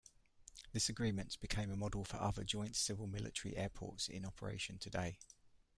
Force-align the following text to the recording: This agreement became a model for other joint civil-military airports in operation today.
This 0.73 0.89
agreement 0.89 1.39
became 1.41 1.69
a 1.69 1.75
model 1.75 2.03
for 2.03 2.17
other 2.17 2.43
joint 2.43 2.75
civil-military 2.75 3.55
airports 3.55 4.07
in 4.07 4.25
operation 4.25 4.79
today. 4.79 5.19